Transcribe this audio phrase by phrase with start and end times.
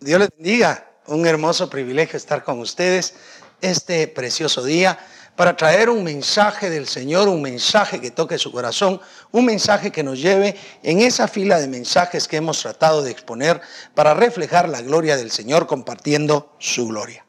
[0.00, 0.84] Dios les bendiga.
[1.06, 3.14] Un hermoso privilegio estar con ustedes
[3.62, 4.98] este precioso día
[5.36, 9.00] para traer un mensaje del Señor, un mensaje que toque su corazón,
[9.32, 13.60] un mensaje que nos lleve en esa fila de mensajes que hemos tratado de exponer
[13.94, 17.24] para reflejar la gloria del Señor compartiendo su gloria.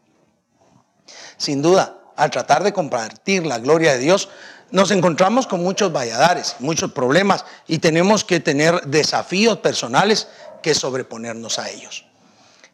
[1.38, 4.30] Sin duda, al tratar de compartir la gloria de Dios,
[4.72, 10.28] nos encontramos con muchos valladares, muchos problemas y tenemos que tener desafíos personales
[10.62, 12.09] que sobreponernos a ellos.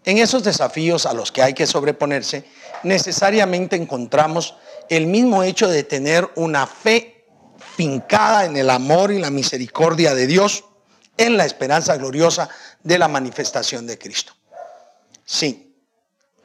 [0.06, 2.46] En esos desafíos a los que hay que sobreponerse,
[2.84, 4.56] necesariamente encontramos
[4.88, 7.26] el mismo hecho de tener una fe
[7.76, 10.64] fincada en el amor y la misericordia de Dios,
[11.18, 12.50] en la esperanza gloriosa
[12.84, 14.34] de la manifestación de Cristo.
[15.26, 15.76] Sí,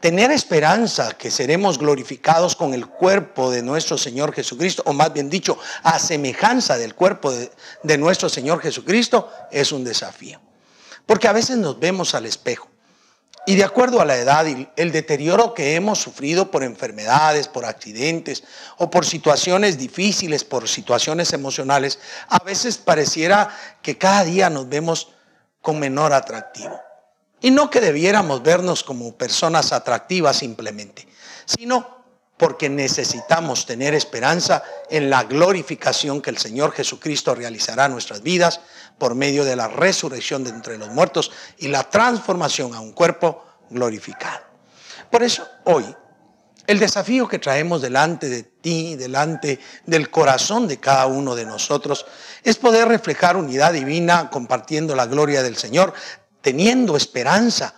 [0.01, 5.29] tener esperanza que seremos glorificados con el cuerpo de nuestro Señor Jesucristo, o más bien
[5.29, 10.40] dicho, a semejanza del cuerpo de, nuestro Señor Jesucristo, es un desafío.
[11.04, 12.70] Porque a veces nos vemos al espejo
[13.50, 17.65] y de acuerdo a la edad y el deterioro que hemos sufrido por enfermedades, por
[17.65, 18.45] accidentes
[18.76, 25.09] o por situaciones difíciles, por situaciones emocionales, a veces pareciera que cada día nos vemos
[25.60, 26.80] con menor atractivo.
[27.40, 31.09] Y no que debiéramos vernos como personas atractivas simplemente,
[31.45, 32.04] sino
[32.37, 38.60] porque necesitamos tener esperanza en la glorificación que el Señor Jesucristo realizará en nuestras vidas
[39.01, 43.45] por medio de la resurrección de entre los muertos y la transformación a un cuerpo
[43.70, 44.45] glorificado.
[45.10, 45.84] Por eso hoy
[46.66, 52.06] el desafío que traemos delante de ti, delante del corazón de cada uno de nosotros,
[52.45, 55.93] es poder reflejar unidad divina compartiendo la gloria del Señor,
[56.43, 57.74] teniendo esperanza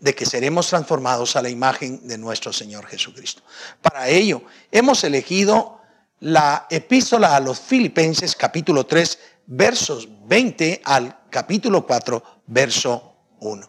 [0.00, 3.42] de que seremos transformados a la imagen de nuestro Señor Jesucristo.
[3.80, 5.80] Para ello, hemos elegido
[6.20, 13.68] la epístola a los Filipenses capítulo 3, versos 20 al capítulo 4, verso 1.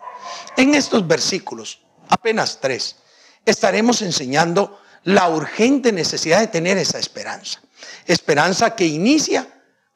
[0.58, 2.98] En estos versículos, apenas tres,
[3.46, 7.62] estaremos enseñando la urgente necesidad de tener esa esperanza.
[8.06, 9.48] Esperanza que inicia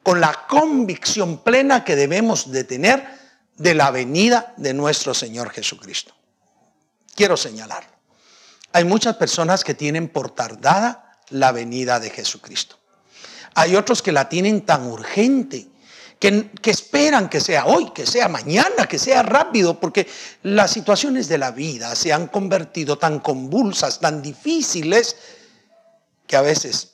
[0.02, 3.06] con la convicción plena que debemos de tener
[3.56, 6.14] de la venida de nuestro Señor Jesucristo.
[7.14, 7.84] Quiero señalar,
[8.72, 12.78] hay muchas personas que tienen por tardada la venida de Jesucristo.
[13.54, 15.68] Hay otros que la tienen tan urgente,
[16.22, 20.06] que, esperan que sea hoy, que sea mañana, que sea rápido, porque
[20.44, 25.16] las situaciones de la vida se han convertido tan convulsas, tan difíciles,
[26.28, 26.92] que a veces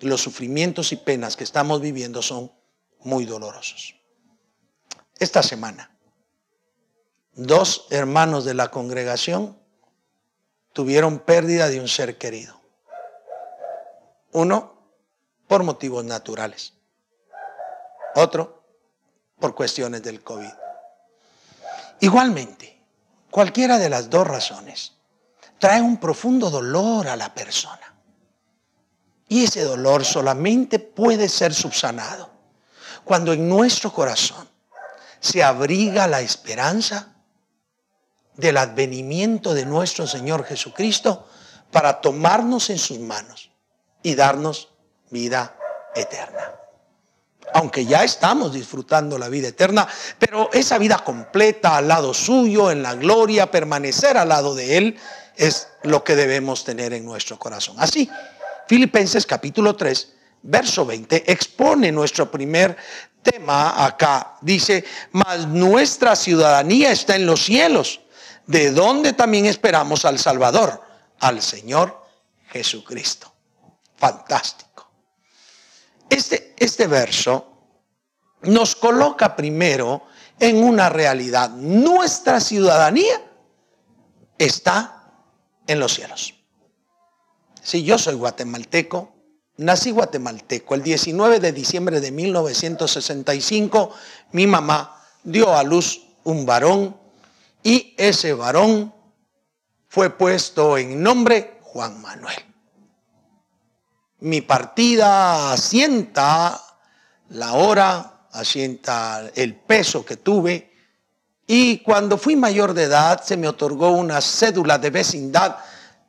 [0.00, 2.50] los sufrimientos y penas que estamos viviendo son
[3.00, 3.96] muy dolorosos
[5.18, 5.90] esta semana,
[7.34, 9.58] dos hermanos de la congregación
[10.72, 12.60] tuvieron pérdida de un ser querido.
[14.32, 14.74] Uno
[15.48, 16.74] por motivos naturales,
[18.16, 18.64] otro
[19.38, 20.52] por cuestiones del COVID.
[22.00, 22.82] Igualmente,
[23.30, 24.92] cualquiera de las dos razones
[25.58, 27.94] trae un profundo dolor a la persona.
[29.28, 32.30] Y ese dolor solamente puede ser subsanado
[33.04, 34.48] cuando en nuestro corazón
[35.20, 37.14] se abriga la esperanza
[38.34, 41.26] del advenimiento de nuestro Señor Jesucristo
[41.72, 43.50] para tomarnos en sus manos
[44.02, 44.68] y darnos
[45.10, 45.56] vida
[45.94, 46.65] eterna.
[47.54, 49.86] Aunque ya estamos disfrutando la vida eterna,
[50.18, 54.98] pero esa vida completa al lado suyo, en la gloria, permanecer al lado de Él,
[55.36, 57.76] es lo que debemos tener en nuestro corazón.
[57.78, 58.10] Así,
[58.66, 60.12] Filipenses capítulo 3,
[60.42, 62.76] verso 20, expone nuestro primer
[63.22, 64.36] tema acá.
[64.40, 68.00] Dice, mas nuestra ciudadanía está en los cielos,
[68.46, 70.80] de donde también esperamos al Salvador,
[71.20, 72.02] al Señor
[72.48, 73.32] Jesucristo.
[73.96, 74.65] Fantástico.
[76.08, 77.52] Este, este verso
[78.42, 80.02] nos coloca primero
[80.38, 81.50] en una realidad.
[81.50, 83.20] Nuestra ciudadanía
[84.38, 85.12] está
[85.66, 86.34] en los cielos.
[87.62, 89.16] Si yo soy guatemalteco,
[89.58, 90.74] Nací guatemalteco.
[90.74, 93.90] El 19 de diciembre de 1965
[94.32, 96.96] mi mamá dio a luz un varón
[97.62, 98.94] y ese varón
[99.88, 102.36] fue puesto en nombre Juan Manuel.
[104.20, 106.60] Mi partida asienta
[107.30, 110.72] la hora, asienta el peso que tuve
[111.46, 115.56] y cuando fui mayor de edad se me otorgó una cédula de vecindad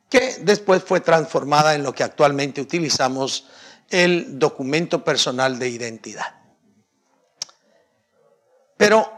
[0.08, 3.46] que después fue transformada en lo que actualmente utilizamos
[3.90, 6.34] el documento personal de identidad.
[8.76, 9.12] Pero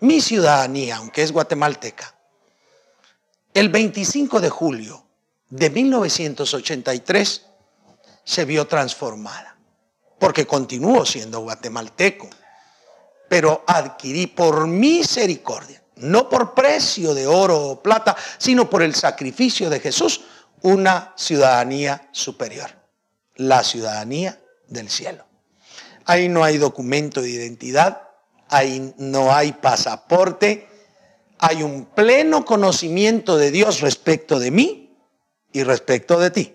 [0.00, 2.14] mi ciudadanía, aunque es guatemalteca,
[3.54, 5.06] el 25 de julio
[5.48, 7.46] de 1983
[8.24, 9.56] se vio transformada,
[10.18, 12.28] porque continúo siendo guatemalteco,
[13.28, 19.70] pero adquirí por misericordia no por precio de oro o plata, sino por el sacrificio
[19.70, 20.22] de Jesús,
[20.62, 22.70] una ciudadanía superior,
[23.36, 25.26] la ciudadanía del cielo.
[26.04, 28.08] Ahí no hay documento de identidad,
[28.48, 30.68] ahí no hay pasaporte,
[31.38, 34.96] hay un pleno conocimiento de Dios respecto de mí
[35.52, 36.53] y respecto de ti.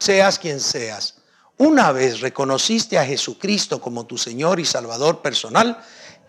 [0.00, 1.16] Seas quien seas.
[1.58, 5.78] Una vez reconociste a Jesucristo como tu Señor y Salvador personal,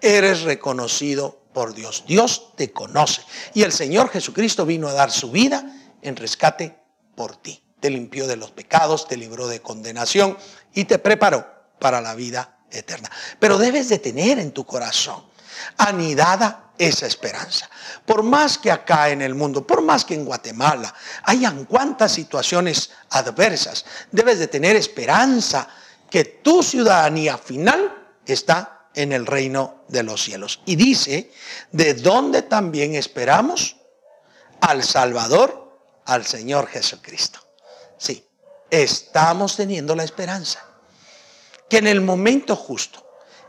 [0.02, 2.04] eres reconocido por Dios.
[2.06, 3.22] Dios te conoce.
[3.54, 6.78] Y el Señor Jesucristo vino a dar su vida en rescate
[7.16, 7.64] por ti.
[7.80, 10.38] Te limpió de los pecados, te libró de condenación
[10.74, 11.48] y te preparó
[11.80, 13.10] para la vida eterna.
[13.40, 15.31] Pero debes de tener en tu corazón
[15.78, 17.70] anidada esa esperanza.
[18.06, 20.94] Por más que acá en el mundo, por más que en Guatemala
[21.24, 25.68] hayan cuantas situaciones adversas, debes de tener esperanza
[26.10, 30.62] que tu ciudadanía final está en el reino de los cielos.
[30.66, 31.32] Y dice,
[31.72, 33.78] de dónde también esperamos
[34.60, 37.40] al Salvador, al Señor Jesucristo.
[37.98, 38.28] Sí,
[38.70, 40.66] estamos teniendo la esperanza
[41.70, 43.01] que en el momento justo,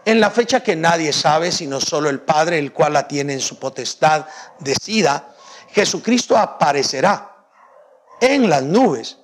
[0.05, 3.41] en la fecha que nadie sabe, sino solo el Padre, el cual la tiene en
[3.41, 4.27] su potestad,
[4.59, 5.35] decida,
[5.73, 7.31] Jesucristo aparecerá
[8.21, 9.19] en las nubes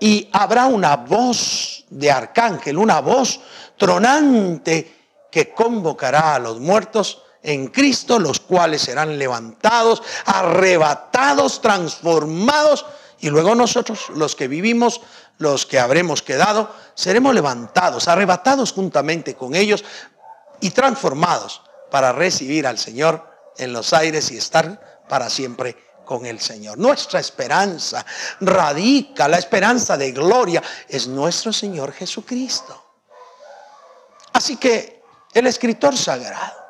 [0.00, 3.40] y habrá una voz de arcángel, una voz
[3.76, 5.00] tronante
[5.30, 12.84] que convocará a los muertos en Cristo, los cuales serán levantados, arrebatados, transformados,
[13.20, 15.00] y luego nosotros, los que vivimos,
[15.38, 19.84] los que habremos quedado, seremos levantados, arrebatados juntamente con ellos
[20.60, 26.40] y transformados para recibir al Señor en los aires y estar para siempre con el
[26.40, 26.78] Señor.
[26.78, 28.04] Nuestra esperanza
[28.40, 32.82] radica, la esperanza de gloria es nuestro Señor Jesucristo.
[34.32, 35.02] Así que
[35.34, 36.62] el escritor sagrado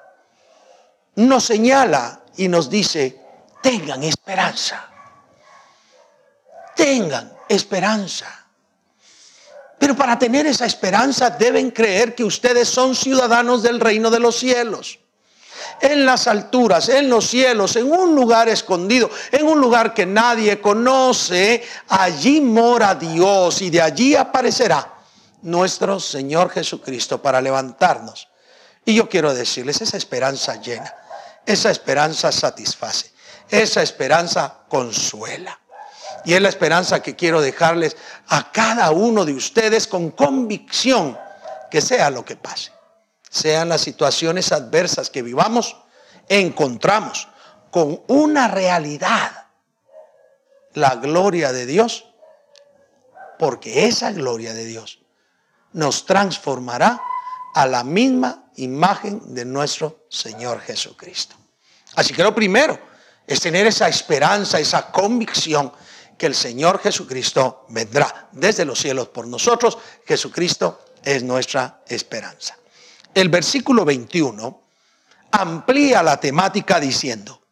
[1.17, 3.21] nos señala y nos dice,
[3.63, 4.89] tengan esperanza,
[6.75, 8.42] tengan esperanza.
[9.83, 14.37] Pero para tener esa esperanza deben creer que ustedes son ciudadanos del reino de los
[14.37, 15.01] cielos.
[15.81, 20.61] En las alturas, en los cielos, en un lugar escondido, en un lugar que nadie
[20.61, 24.89] conoce, allí mora Dios y de allí aparecerá
[25.43, 28.29] nuestro Señor Jesucristo para levantarnos
[28.85, 30.95] y yo quiero decirles, esa esperanza llena,
[31.45, 33.11] esa esperanza satisface,
[33.49, 35.59] esa esperanza consuela.
[36.25, 37.97] Y es la esperanza que quiero dejarles
[38.29, 41.19] a cada uno de ustedes con convicción
[41.71, 42.71] que sea lo que pase,
[43.31, 45.77] sean las situaciones adversas que vivamos,
[46.29, 47.29] encontramos
[47.71, 49.47] con una realidad
[50.75, 52.07] la gloria de Dios,
[53.39, 55.01] porque esa gloria de Dios
[55.73, 57.01] nos transformará
[57.55, 61.37] a la misma imagen de nuestro Señor Jesucristo.
[61.95, 62.79] Así que lo primero
[63.27, 65.73] es tener esa esperanza, esa convicción
[66.23, 69.77] que el Señor Jesucristo vendrá desde los cielos por nosotros.
[70.07, 72.57] Jesucristo es nuestra esperanza.
[73.13, 74.63] El versículo 21
[75.33, 77.43] amplía la temática diciendo,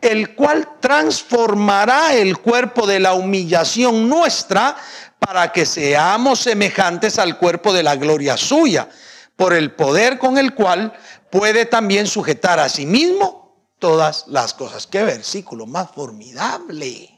[0.00, 4.76] el cual transformará el cuerpo de la humillación nuestra
[5.20, 8.88] para que seamos semejantes al cuerpo de la gloria suya
[9.36, 10.98] por el poder con el cual
[11.30, 14.88] puede también sujetar a sí mismo todas las cosas.
[14.88, 17.15] Qué versículo más formidable.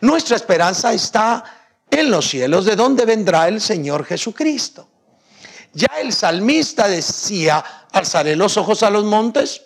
[0.00, 1.44] Nuestra esperanza está
[1.90, 4.88] en los cielos, de donde vendrá el Señor Jesucristo.
[5.72, 9.62] Ya el salmista decía, alzaré los ojos a los montes,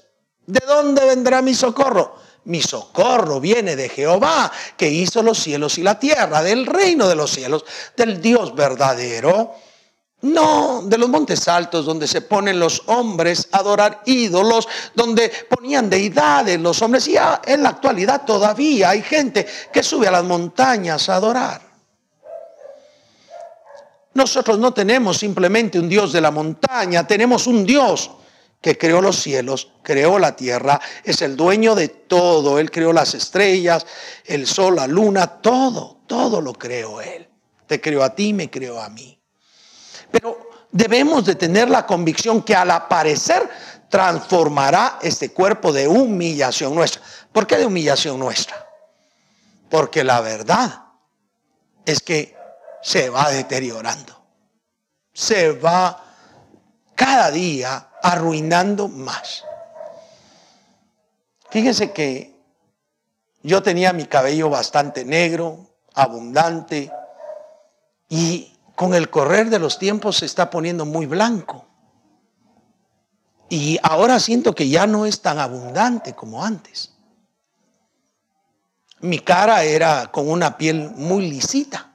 [0.47, 2.17] ¿de dónde vendrá mi socorro?
[2.45, 7.15] Mi socorro viene de Jehová, que hizo los cielos y la tierra, del reino de
[7.15, 7.65] los cielos,
[7.97, 9.55] del Dios verdadero
[10.21, 15.89] no, de los montes altos donde se ponen los hombres a adorar ídolos, donde ponían
[15.89, 17.07] deidades los hombres.
[17.07, 21.63] Y en la actualidad todavía hay gente que sube a las montañas a adorar.
[24.15, 28.11] Nosotros no tenemos simplemente un Dios de la montaña, tenemos un Dios
[28.61, 32.59] que creó los cielos, creó la tierra, es el dueño de todo.
[32.59, 33.87] Él creó las estrellas,
[34.25, 37.29] el sol, la luna, todo, todo lo creó Él.
[37.69, 39.18] Te creó a ti, me creó a mí.
[40.11, 43.49] Pero debemos de tener la convicción que al aparecer
[43.89, 47.03] transformará este cuerpo de humillación nuestra.
[47.33, 48.67] ¿Por qué de humillación nuestra?
[49.71, 50.83] Porque la verdad
[51.85, 52.37] es que
[52.83, 54.23] se va deteriorando.
[55.13, 56.05] Se va
[56.95, 59.45] cada día arruinando más.
[61.51, 62.39] Fíjense que
[63.43, 66.93] yo tenía mi cabello bastante negro, abundante,
[68.09, 71.67] y con el correr de los tiempos se está poniendo muy blanco.
[73.49, 76.95] Y ahora siento que ya no es tan abundante como antes.
[79.01, 81.91] Mi cara era con una piel muy lisita.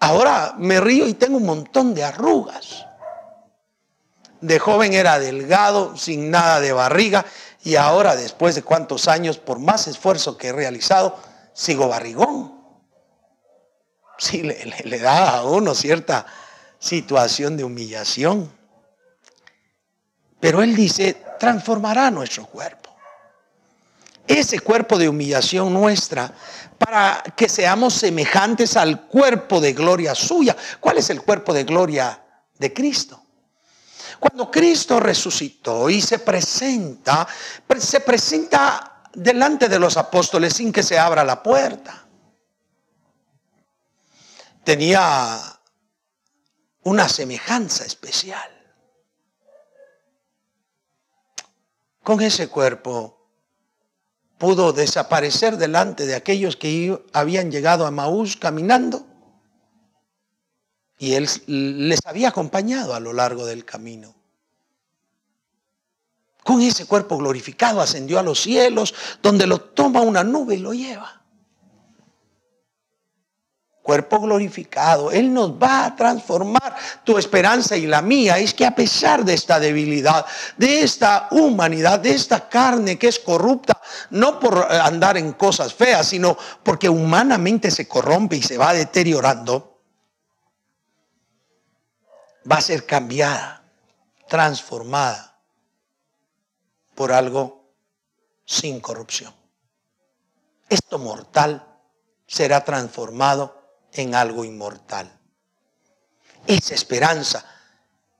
[0.00, 2.86] Ahora me río y tengo un montón de arrugas.
[4.40, 7.26] De joven era delgado, sin nada de barriga,
[7.64, 11.18] y ahora después de cuántos años, por más esfuerzo que he realizado,
[11.52, 12.61] sigo barrigón.
[14.22, 16.24] Sí, le, da a uno cierta
[16.78, 18.52] situación de humillación.
[20.38, 22.94] Pero Él dice, transformará nuestro cuerpo.
[24.24, 26.32] Ese cuerpo de humillación nuestra
[26.78, 30.56] para que seamos semejantes al cuerpo de gloria suya.
[30.78, 32.22] ¿Cuál es el cuerpo de gloria
[32.60, 33.20] de Cristo?
[34.20, 37.26] Cuando Cristo resucitó y se presenta,
[37.76, 42.01] se presenta delante de los apóstoles sin que se abra la puerta.
[44.64, 45.60] Tenía
[46.84, 48.48] una semejanza especial.
[52.02, 53.28] Con ese cuerpo
[54.38, 59.06] pudo desaparecer delante de aquellos que habían llegado a Maús caminando.
[60.98, 64.14] Y él les había acompañado a lo largo del camino.
[66.44, 70.72] Con ese cuerpo glorificado ascendió a los cielos, donde lo toma una nube y lo
[70.72, 71.21] lleva
[73.82, 75.10] cuerpo glorificado.
[75.10, 76.76] Él nos va a transformar.
[77.04, 80.24] Tu esperanza y la mía es que a pesar de esta debilidad,
[80.56, 86.06] de esta humanidad, de esta carne que es corrupta, no por andar en cosas feas,
[86.08, 89.80] sino porque humanamente se corrompe y se va deteriorando,
[92.50, 93.64] va a ser cambiada,
[94.28, 95.36] transformada
[96.94, 97.74] por algo
[98.44, 99.34] sin corrupción.
[100.68, 101.66] Esto mortal
[102.26, 103.61] será transformado
[103.92, 105.12] en algo inmortal.
[106.46, 107.44] Esa esperanza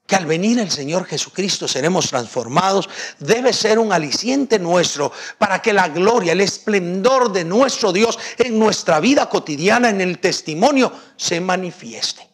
[0.06, 2.88] que al venir el Señor Jesucristo seremos transformados,
[3.18, 8.58] debe ser un aliciente nuestro para que la gloria, el esplendor de nuestro Dios en
[8.58, 12.28] nuestra vida cotidiana, en el testimonio, se manifieste.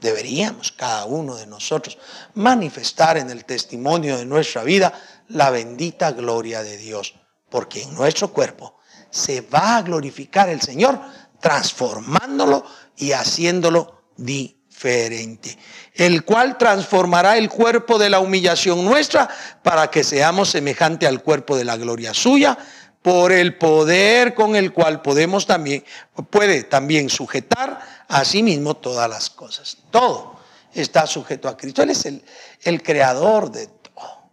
[0.00, 1.98] Deberíamos cada uno de nosotros
[2.34, 4.92] manifestar en el testimonio de nuestra vida
[5.28, 7.14] la bendita gloria de Dios,
[7.50, 8.78] porque en nuestro cuerpo
[9.10, 11.00] se va a glorificar el Señor
[11.46, 15.56] transformándolo y haciéndolo diferente,
[15.94, 19.28] el cual transformará el cuerpo de la humillación nuestra
[19.62, 22.58] para que seamos semejante al cuerpo de la gloria suya,
[23.00, 25.84] por el poder con el cual podemos también,
[26.30, 29.76] puede también sujetar a sí mismo todas las cosas.
[29.92, 30.40] Todo
[30.74, 31.84] está sujeto a Cristo.
[31.84, 32.24] Él es el,
[32.62, 34.30] el creador de todo.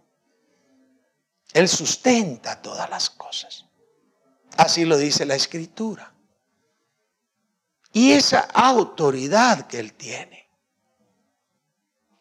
[1.53, 3.65] Él sustenta todas las cosas.
[4.57, 6.12] Así lo dice la escritura.
[7.93, 10.49] Y esa autoridad que Él tiene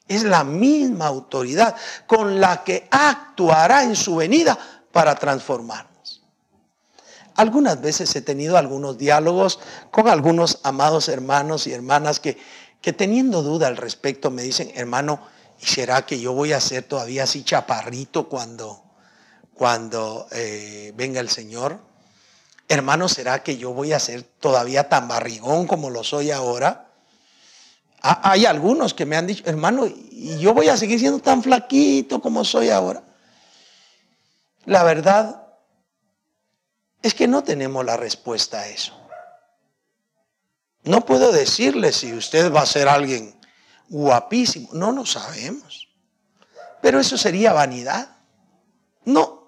[0.07, 1.75] es la misma autoridad
[2.07, 4.59] con la que actuará en su venida
[4.93, 6.23] para transformarnos.
[7.35, 9.59] Algunas veces he tenido algunos diálogos
[9.91, 12.37] con algunos amados hermanos y hermanas que,
[12.83, 15.27] que teniendo duda al respecto me dicen, hermano,
[15.59, 18.85] ¿y será que yo voy a ser todavía así chaparrito cuando,
[19.55, 21.92] cuando eh, venga el Señor?
[22.69, 26.89] Hermano, ¿será que yo voy a ser todavía tan barrigón como lo soy ahora?
[28.01, 32.21] Hay algunos que me han dicho, hermano, ¿y yo voy a seguir siendo tan flaquito
[32.21, 33.05] como soy ahora?
[34.65, 35.47] La verdad
[37.03, 38.93] es que no tenemos la respuesta a eso.
[40.85, 43.39] No puedo decirle si usted va a ser alguien
[43.89, 44.69] guapísimo.
[44.73, 45.89] No lo sabemos.
[46.81, 48.17] Pero eso sería vanidad.
[49.05, 49.42] No,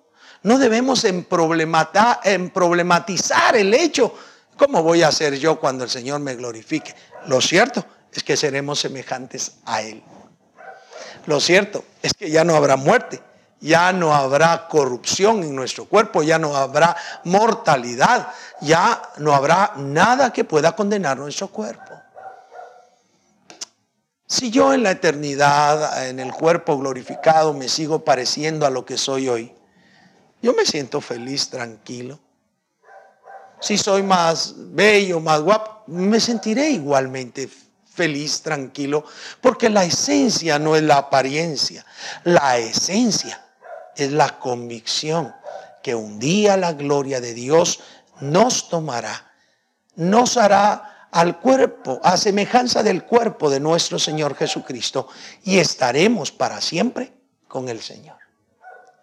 [0.44, 4.14] no debemos problematizar el hecho.
[4.58, 6.94] ¿Cómo voy a ser yo cuando el Señor me glorifique?
[7.26, 10.02] Lo cierto es que seremos semejantes a Él.
[11.24, 13.22] Lo cierto es que ya no habrá muerte,
[13.58, 18.28] ya no habrá corrupción en nuestro cuerpo, ya no habrá mortalidad,
[18.60, 21.90] ya no habrá nada que pueda condenar nuestro cuerpo.
[24.26, 28.98] Si yo en la eternidad, en el cuerpo glorificado, me sigo pareciendo a lo que
[28.98, 29.54] soy hoy,
[30.44, 32.20] yo me siento feliz, tranquilo.
[33.62, 37.48] Si soy más bello, más guapo, me sentiré igualmente
[37.86, 39.06] feliz, tranquilo,
[39.40, 41.86] porque la esencia no es la apariencia,
[42.24, 43.42] la esencia
[43.96, 45.34] es la convicción
[45.82, 47.80] que un día la gloria de Dios
[48.20, 49.32] nos tomará,
[49.96, 55.08] nos hará al cuerpo, a semejanza del cuerpo de nuestro Señor Jesucristo,
[55.42, 57.14] y estaremos para siempre
[57.48, 58.23] con el Señor.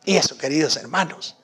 [0.05, 1.37] Y eso, queridos hermanos,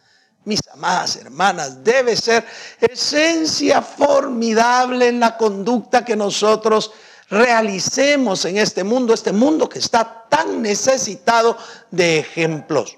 [0.46, 2.46] mis amadas hermanas, debe ser
[2.80, 6.92] esencia formidable en la conducta que nosotros
[7.30, 11.58] realicemos en este mundo, este mundo que está tan necesitado
[11.92, 12.98] de ejemplos.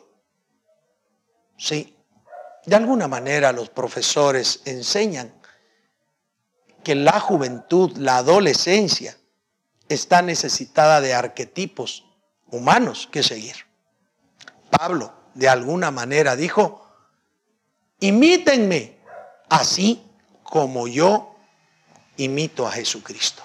[1.57, 1.95] Sí,
[2.65, 5.33] de alguna manera los profesores enseñan
[6.83, 9.17] que la juventud, la adolescencia,
[9.89, 12.05] está necesitada de arquetipos
[12.51, 13.55] humanos que seguir.
[14.69, 16.85] Pablo, de alguna manera, dijo,
[18.01, 18.97] imítenme
[19.47, 20.03] así
[20.43, 21.33] como yo
[22.17, 23.41] imito a Jesucristo.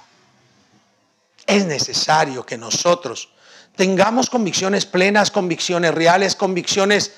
[1.47, 3.29] Es necesario que nosotros
[3.77, 7.13] tengamos convicciones plenas, convicciones reales, convicciones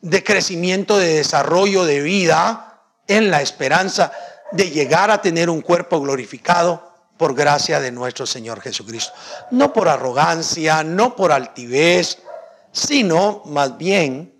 [0.00, 4.10] de crecimiento, de desarrollo, de vida, en la esperanza
[4.50, 9.12] de llegar a tener un cuerpo glorificado por gracia de nuestro Señor Jesucristo.
[9.52, 12.18] No por arrogancia, no por altivez,
[12.76, 14.34] sino más bien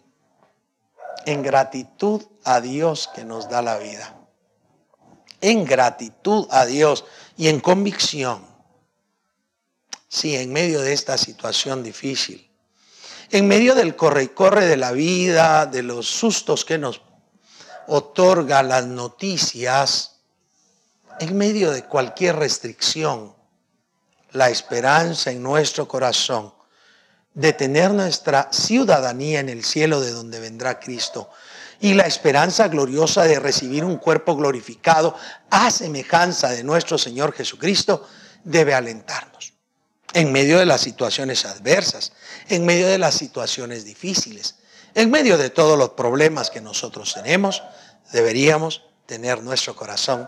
[1.25, 4.15] en gratitud a Dios que nos da la vida.
[5.41, 7.07] En gratitud a Dios
[7.39, 8.45] y en convicción.
[10.09, 12.51] Sí, en medio de esta situación difícil,
[13.31, 17.01] en medio del corre y corre de la vida, de los sustos que nos
[17.87, 20.21] otorga las noticias,
[21.21, 23.35] en medio de cualquier restricción,
[24.33, 26.56] la esperanza en nuestro corazón
[27.37, 31.29] de tener nuestra ciudadanía en el cielo de donde vendrá Cristo.
[31.81, 35.15] Y la esperanza gloriosa de recibir un cuerpo glorificado
[35.51, 38.09] a semejanza de nuestro Señor Jesucristo
[38.43, 39.53] debe alentarnos
[40.15, 42.13] en medio de las situaciones adversas,
[42.49, 44.55] en medio de las situaciones difíciles,
[44.95, 47.63] en medio de todos los problemas que nosotros tenemos,
[48.13, 50.27] deberíamos tener nuestro corazón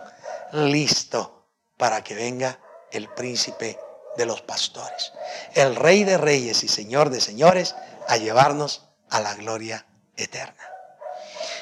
[0.52, 1.46] listo
[1.78, 2.58] para que venga
[2.92, 3.78] el príncipe
[4.18, 5.12] de los pastores,
[5.54, 7.76] el rey de reyes y señor de señores,
[8.08, 10.64] a llevarnos a la gloria eterna.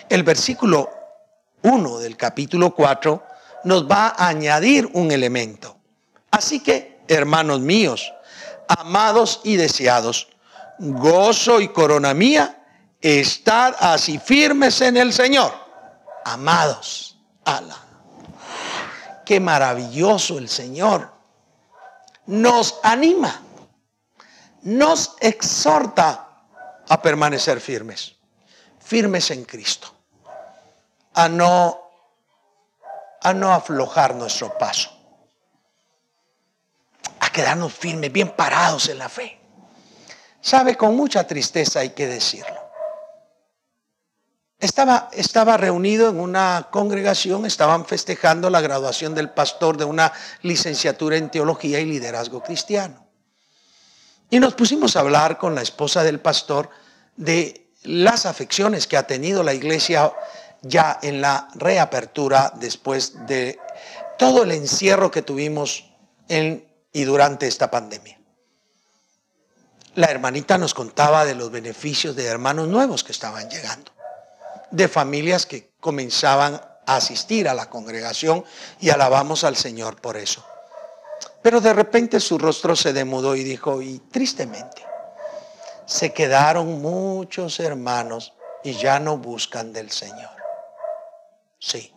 [0.08, 0.90] El versículo
[1.62, 3.22] 1 del capítulo 4
[3.64, 5.76] nos va a añadir un elemento.
[6.30, 8.12] Así que, hermanos míos,
[8.68, 10.28] amados y deseados,
[10.78, 12.64] gozo y corona mía,
[13.02, 15.52] estad así firmes en el Señor.
[16.25, 17.76] Amados, ala.
[19.26, 21.15] Qué maravilloso el Señor.
[22.26, 23.43] Nos anima,
[24.62, 26.28] nos exhorta
[26.89, 28.17] a permanecer firmes,
[28.80, 29.95] firmes en Cristo,
[31.15, 31.82] a no
[33.23, 34.97] a no aflojar nuestro paso
[37.36, 39.39] quedarnos firmes, bien parados en la fe.
[40.41, 42.65] Sabe, con mucha tristeza hay que decirlo.
[44.58, 51.16] Estaba, estaba reunido en una congregación, estaban festejando la graduación del pastor de una licenciatura
[51.16, 53.06] en teología y liderazgo cristiano.
[54.30, 56.71] Y nos pusimos a hablar con la esposa del pastor
[57.16, 60.12] de las afecciones que ha tenido la iglesia
[60.62, 63.58] ya en la reapertura después de
[64.19, 65.90] todo el encierro que tuvimos
[66.28, 66.66] en
[66.97, 68.19] y durante esta pandemia.
[69.97, 73.92] La hermanita nos contaba de los beneficios de hermanos nuevos que estaban llegando,
[74.70, 76.54] de familias que comenzaban
[76.86, 78.44] a asistir a la congregación
[78.80, 80.44] y alabamos al Señor por eso.
[81.42, 84.84] Pero de repente su rostro se demudó y dijo, y tristemente,
[85.86, 90.36] se quedaron muchos hermanos y ya no buscan del Señor.
[91.58, 91.92] Sí.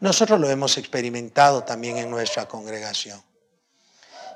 [0.00, 3.22] Nosotros lo hemos experimentado también en nuestra congregación.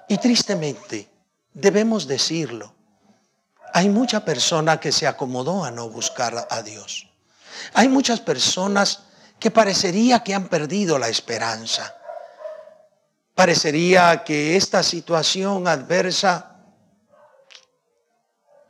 [0.09, 1.11] Y tristemente,
[1.53, 2.75] debemos decirlo,
[3.73, 7.09] hay mucha persona que se acomodó a no buscar a Dios.
[7.75, 9.05] Hay muchas personas
[9.39, 11.95] que parecería que han perdido la esperanza.
[13.35, 16.57] Parecería que esta situación adversa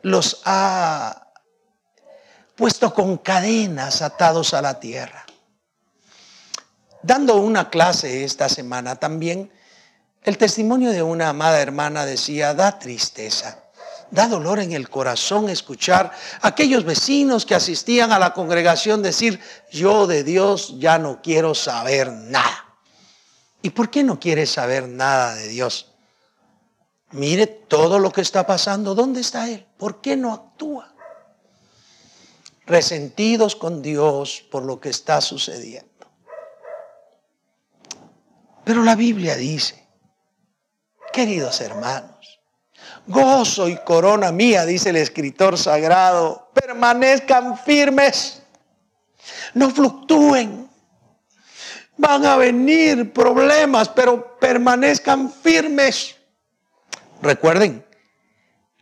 [0.03, 1.29] los ha
[2.55, 5.25] puesto con cadenas atados a la tierra.
[7.03, 9.53] Dando una clase esta semana también,
[10.23, 13.63] el testimonio de una amada hermana decía, da tristeza,
[14.11, 19.41] da dolor en el corazón escuchar a aquellos vecinos que asistían a la congregación decir,
[19.71, 22.65] yo de Dios ya no quiero saber nada.
[23.63, 25.93] ¿Y por qué no quiere saber nada de Dios?
[27.11, 28.95] Mire todo lo que está pasando.
[28.95, 29.67] ¿Dónde está Él?
[29.77, 30.95] ¿Por qué no actúa?
[32.67, 35.89] Resentidos con Dios por lo que está sucediendo.
[38.65, 39.89] Pero la Biblia dice
[41.13, 42.18] Queridos hermanos,
[43.09, 48.43] gozo y corona mía, dice el escritor sagrado, permanezcan firmes,
[49.55, 50.69] no fluctúen.
[51.97, 56.15] Van a venir problemas, pero permanezcan firmes.
[57.21, 57.85] Recuerden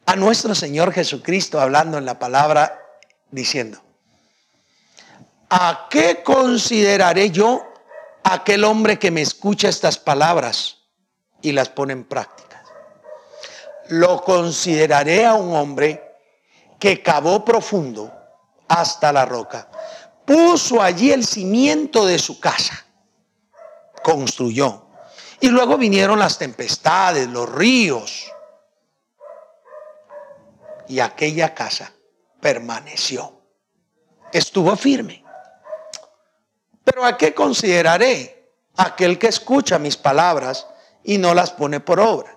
[0.04, 2.78] a nuestro Señor Jesucristo hablando en la palabra
[3.30, 3.82] diciendo,
[5.48, 7.66] ¿a qué consideraré yo
[8.22, 10.76] aquel hombre que me escucha estas palabras?
[11.42, 12.55] y las pone en práctica.
[13.88, 16.02] Lo consideraré a un hombre
[16.78, 18.12] que cavó profundo
[18.68, 19.68] hasta la roca,
[20.24, 22.84] puso allí el cimiento de su casa,
[24.02, 24.86] construyó.
[25.40, 28.32] Y luego vinieron las tempestades, los ríos.
[30.88, 31.92] Y aquella casa
[32.40, 33.40] permaneció.
[34.32, 35.24] Estuvo firme.
[36.84, 38.52] Pero ¿a qué consideraré?
[38.76, 40.66] Aquel que escucha mis palabras
[41.02, 42.35] y no las pone por obra.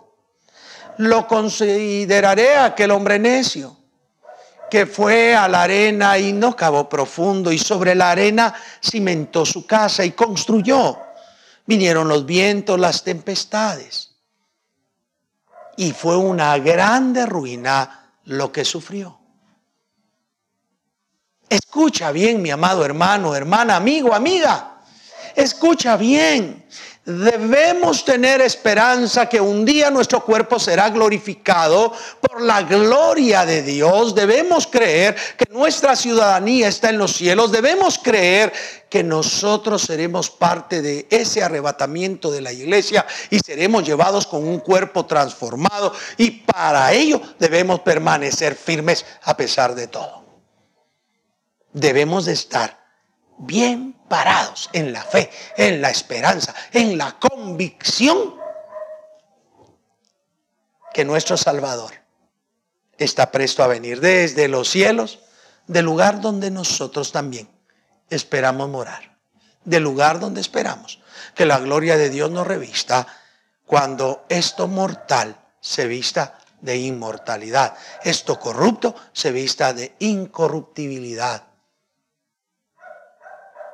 [0.99, 3.77] Lo consideraré aquel hombre necio
[4.69, 9.65] que fue a la arena y no cavó profundo y sobre la arena cimentó su
[9.65, 10.99] casa y construyó.
[11.65, 14.11] Vinieron los vientos, las tempestades.
[15.77, 19.17] Y fue una grande ruina lo que sufrió.
[21.47, 24.81] Escucha bien, mi amado hermano, hermana, amigo, amiga.
[25.33, 26.67] Escucha bien.
[27.09, 31.91] Debemos tener esperanza que un día nuestro cuerpo será glorificado
[32.21, 34.13] por la gloria de Dios.
[34.13, 37.51] Debemos creer que nuestra ciudadanía está en los cielos.
[37.51, 38.53] Debemos creer
[38.91, 44.59] que nosotros seremos parte de ese arrebatamiento de la iglesia y seremos llevados con un
[44.59, 45.91] cuerpo transformado.
[46.15, 50.25] Y para ello debemos permanecer firmes a pesar de todo.
[51.73, 52.77] Debemos de estar
[53.39, 58.35] bien parados en la fe, en la esperanza, en la convicción
[60.93, 61.93] que nuestro Salvador
[62.97, 65.19] está presto a venir desde los cielos,
[65.67, 67.49] del lugar donde nosotros también
[68.09, 69.17] esperamos morar,
[69.63, 70.99] del lugar donde esperamos
[71.35, 73.07] que la gloria de Dios nos revista
[73.65, 81.48] cuando esto mortal se vista de inmortalidad, esto corrupto se vista de incorruptibilidad.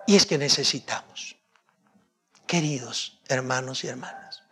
[0.08, 1.36] Y es que necesitamos,
[2.46, 4.44] queridos hermanos y hermanas,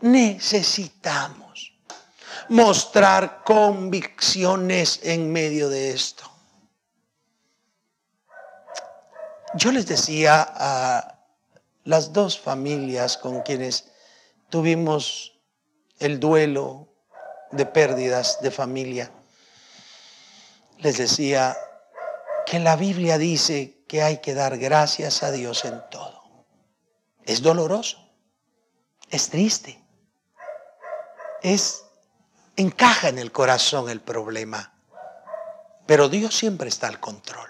[0.00, 1.72] necesitamos
[2.48, 6.30] mostrar convicciones en medio de esto.
[9.54, 11.18] Yo les decía a
[11.84, 13.92] las dos familias con quienes
[14.50, 15.38] tuvimos
[16.00, 16.88] el duelo
[17.52, 19.10] de pérdidas de familia,
[20.78, 21.56] les decía
[22.46, 26.22] que la Biblia dice que hay que dar gracias a Dios en todo.
[27.24, 28.10] Es doloroso,
[29.10, 29.82] es triste,
[31.42, 31.84] es
[32.56, 34.74] encaja en el corazón el problema,
[35.86, 37.48] pero Dios siempre está al control.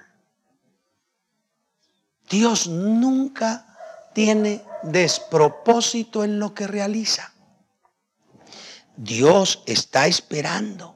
[2.28, 7.32] Dios nunca tiene despropósito en lo que realiza.
[8.96, 10.93] Dios está esperando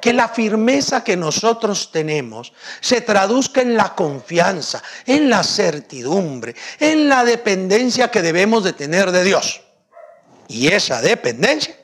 [0.00, 7.08] que la firmeza que nosotros tenemos se traduzca en la confianza, en la certidumbre, en
[7.08, 9.62] la dependencia que debemos de tener de Dios.
[10.48, 11.76] Y esa dependencia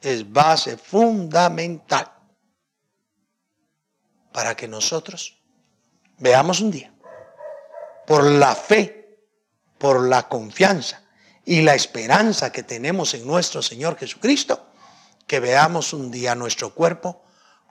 [0.00, 2.12] es base fundamental
[4.32, 5.38] para que nosotros
[6.18, 6.92] veamos un día,
[8.06, 9.18] por la fe,
[9.78, 11.02] por la confianza
[11.44, 14.66] y la esperanza que tenemos en nuestro Señor Jesucristo,
[15.26, 17.22] que veamos un día nuestro cuerpo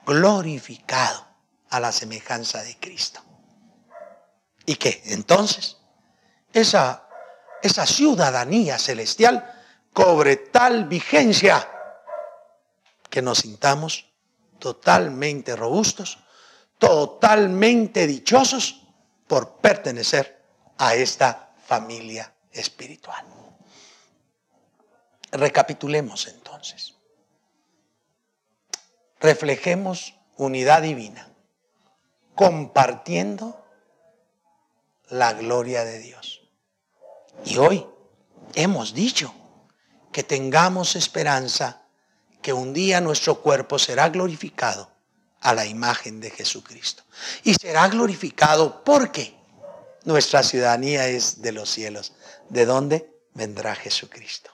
[0.04, 1.26] glorificado
[1.70, 3.20] a la semejanza de Cristo.
[4.66, 5.78] Y que entonces
[6.52, 7.08] esa,
[7.62, 9.52] esa ciudadanía celestial
[9.92, 11.68] cobre tal vigencia
[13.08, 14.12] que nos sintamos
[14.58, 16.18] totalmente robustos,
[16.78, 18.82] totalmente dichosos
[19.26, 20.44] por pertenecer
[20.78, 23.24] a esta familia espiritual.
[25.32, 26.95] Recapitulemos entonces
[29.26, 31.28] reflejemos unidad divina,
[32.36, 33.60] compartiendo
[35.08, 36.48] la gloria de Dios.
[37.44, 37.84] Y hoy
[38.54, 39.34] hemos dicho
[40.12, 41.82] que tengamos esperanza
[42.40, 44.92] que un día nuestro cuerpo será glorificado
[45.40, 47.02] a la imagen de Jesucristo.
[47.42, 49.34] Y será glorificado porque
[50.04, 52.12] nuestra ciudadanía es de los cielos.
[52.48, 54.52] ¿De dónde vendrá Jesucristo?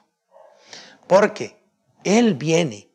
[1.06, 1.62] Porque
[2.04, 2.91] Él viene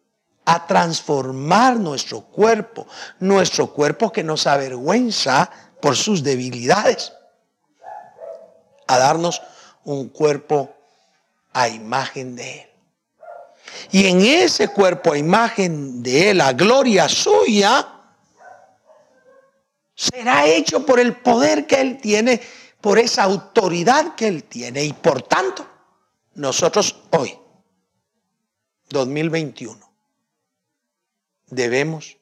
[0.50, 2.88] a transformar nuestro cuerpo,
[3.20, 7.12] nuestro cuerpo que nos avergüenza por sus debilidades,
[8.88, 9.42] a darnos
[9.84, 10.74] un cuerpo
[11.52, 12.70] a imagen de Él.
[13.92, 17.86] Y en ese cuerpo a imagen de Él, a gloria suya,
[19.94, 22.40] será hecho por el poder que Él tiene,
[22.80, 24.82] por esa autoridad que Él tiene.
[24.86, 25.68] Y por tanto,
[26.36, 27.38] nosotros hoy,
[28.88, 29.87] 2021,
[31.48, 32.18] debemos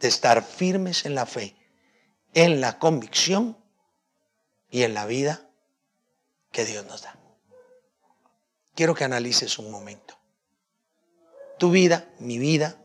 [0.00, 1.56] de estar firmes en la fe,
[2.34, 3.56] en la convicción
[4.70, 5.48] y en la vida
[6.52, 7.16] que Dios nos da.
[8.74, 10.18] quiero que analices un momento.
[11.58, 12.76] Tu vida, mi vida,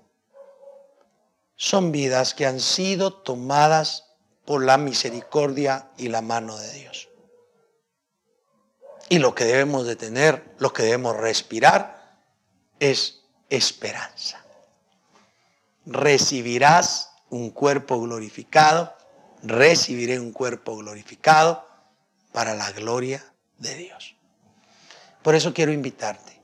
[1.58, 4.06] son vidas que han sido tomadas
[4.46, 7.10] por la misericordia y la mano de Dios.
[9.10, 12.22] Y lo que debemos de tener, lo que debemos respirar,
[12.80, 14.44] es esperanza.
[15.86, 18.96] Recibirás un cuerpo glorificado,
[19.42, 21.66] recibiré un cuerpo glorificado
[22.32, 23.24] para la gloria
[23.58, 24.16] de Dios.
[25.24, 26.40] Por eso quiero invitarte.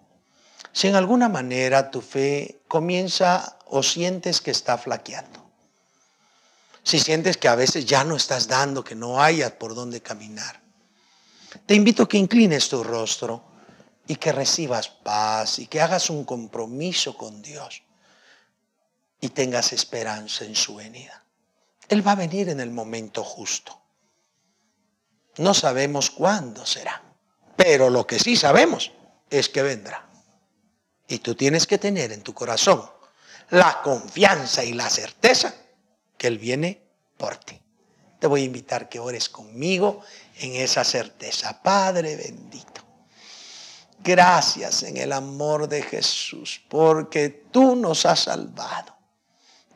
[0.72, 5.46] Si en alguna manera tu fe comienza o sientes que está flaqueando,
[6.84, 10.62] si sientes que a veces ya no estás dando, que no hayas por dónde caminar,
[11.66, 13.44] te invito a que inclines tu rostro
[14.08, 17.84] y que recibas paz y que hagas un compromiso con Dios
[19.20, 21.24] y tengas esperanza en su venida.
[21.90, 23.80] Él va a venir en el momento justo.
[25.38, 27.02] No sabemos cuándo será,
[27.56, 28.92] pero lo que sí sabemos
[29.30, 30.08] es que vendrá.
[31.08, 32.84] Y tú tienes que tener en tu corazón
[33.50, 35.56] la confianza y la certeza
[36.18, 36.82] que Él viene
[37.18, 37.62] por ti.
[38.20, 40.02] Te voy a invitar que ores conmigo
[40.40, 41.62] en esa certeza.
[41.62, 42.82] Padre bendito,
[44.04, 48.97] gracias en el amor de Jesús, porque tú nos has salvado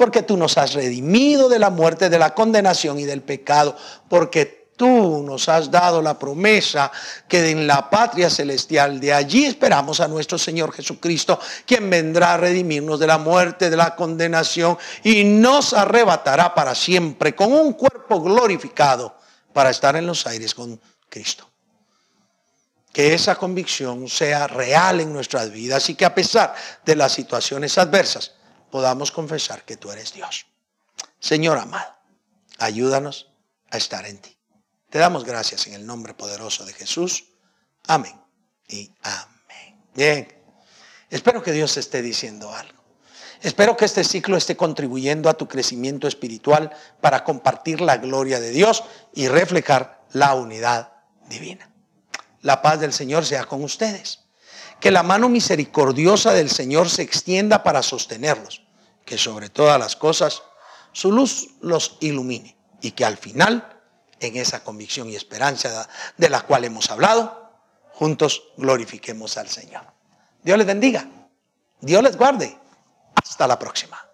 [0.01, 3.77] porque tú nos has redimido de la muerte, de la condenación y del pecado,
[4.09, 6.91] porque tú nos has dado la promesa
[7.27, 12.37] que en la patria celestial de allí esperamos a nuestro Señor Jesucristo, quien vendrá a
[12.37, 18.23] redimirnos de la muerte, de la condenación y nos arrebatará para siempre con un cuerpo
[18.23, 19.15] glorificado
[19.53, 21.47] para estar en los aires con Cristo.
[22.91, 27.77] Que esa convicción sea real en nuestras vidas y que a pesar de las situaciones
[27.77, 28.31] adversas,
[28.71, 30.47] podamos confesar que tú eres Dios.
[31.19, 31.93] Señor amado,
[32.57, 33.31] ayúdanos
[33.69, 34.35] a estar en ti.
[34.89, 37.25] Te damos gracias en el nombre poderoso de Jesús.
[37.87, 38.19] Amén
[38.67, 39.81] y amén.
[39.93, 40.27] Bien,
[41.09, 42.81] espero que Dios esté diciendo algo.
[43.41, 48.51] Espero que este ciclo esté contribuyendo a tu crecimiento espiritual para compartir la gloria de
[48.51, 50.93] Dios y reflejar la unidad
[51.27, 51.71] divina.
[52.41, 54.20] La paz del Señor sea con ustedes
[54.81, 58.63] que la mano misericordiosa del Señor se extienda para sostenerlos,
[59.05, 60.41] que sobre todas las cosas
[60.91, 63.79] su luz los ilumine y que al final,
[64.19, 67.53] en esa convicción y esperanza de la cual hemos hablado,
[67.93, 69.85] juntos glorifiquemos al Señor.
[70.43, 71.07] Dios les bendiga,
[71.79, 72.57] Dios les guarde.
[73.15, 74.10] Hasta la próxima.